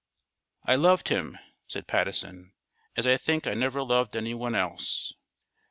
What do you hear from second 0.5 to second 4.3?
"I loved him," said Patteson, "as I think I never loved